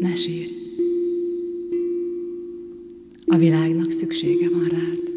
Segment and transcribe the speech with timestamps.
[0.00, 0.52] Ne sírj!
[3.26, 5.09] A világnak szüksége van rád.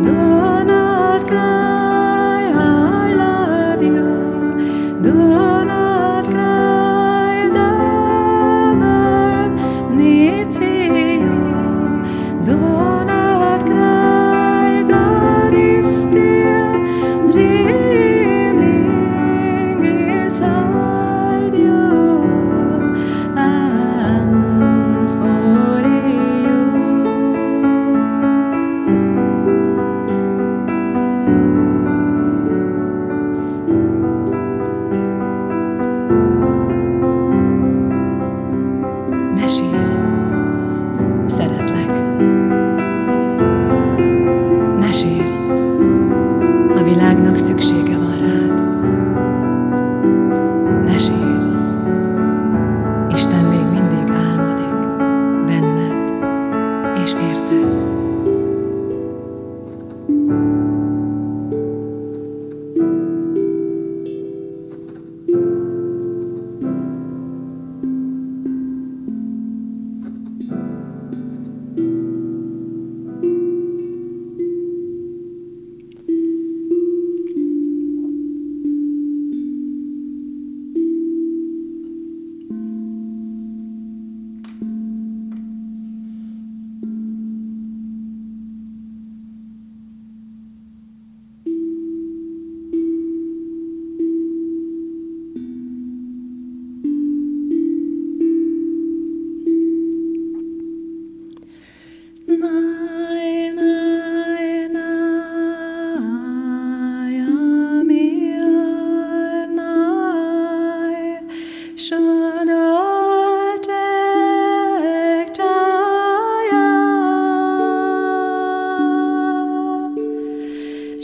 [0.00, 0.37] No.
[39.48, 39.87] ashes.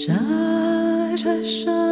[0.07, 0.13] 沙
[1.17, 1.84] 沙沙。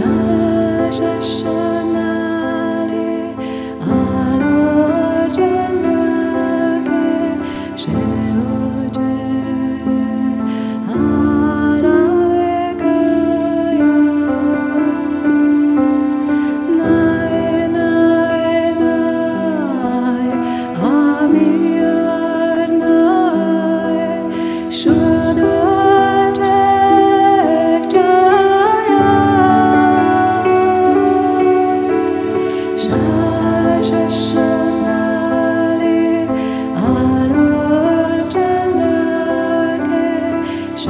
[0.00, 1.44] 那些事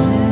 [0.00, 0.29] Christian.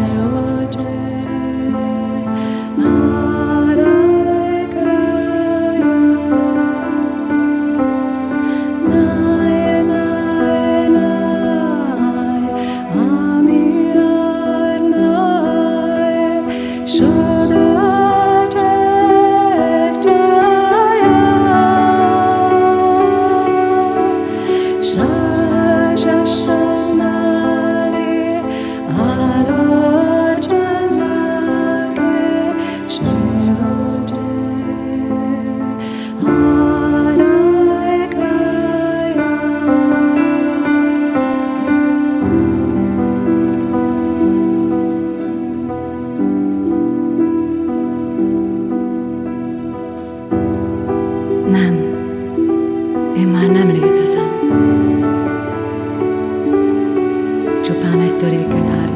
[57.91, 58.88] あなたから。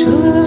[0.00, 0.39] sure.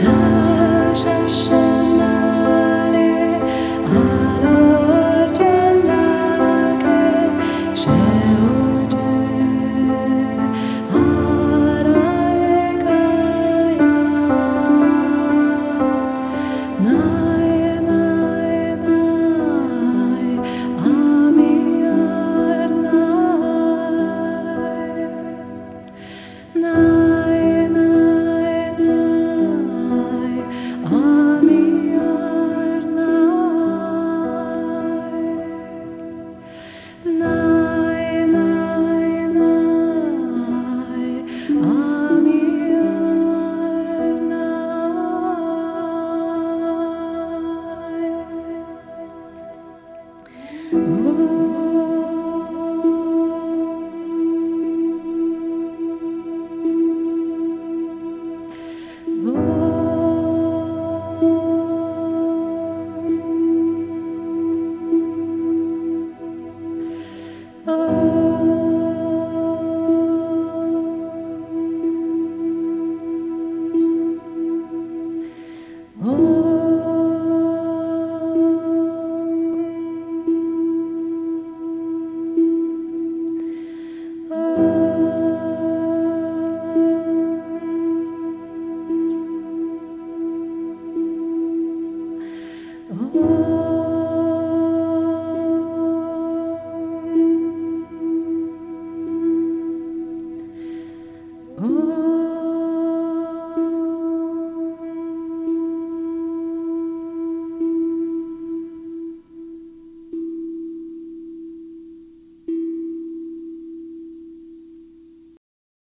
[0.00, 0.37] just